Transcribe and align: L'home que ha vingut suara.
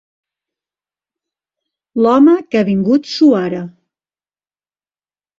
L'home 2.05 2.33
que 2.55 2.61
ha 2.61 2.65
vingut 2.69 3.11
suara. 3.17 3.59